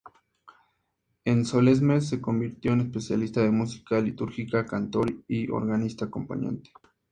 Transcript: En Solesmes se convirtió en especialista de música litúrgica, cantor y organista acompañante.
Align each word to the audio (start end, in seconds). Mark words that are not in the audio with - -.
En 1.25 1.45
Solesmes 1.45 2.09
se 2.09 2.19
convirtió 2.19 2.73
en 2.73 2.81
especialista 2.81 3.41
de 3.41 3.51
música 3.51 4.01
litúrgica, 4.01 4.65
cantor 4.65 5.13
y 5.27 5.51
organista 5.51 6.05
acompañante. 6.05 6.71